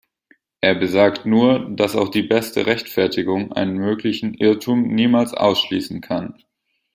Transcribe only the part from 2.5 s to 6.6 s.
Rechtfertigung einen möglichen Irrtum niemals ausschließen kann.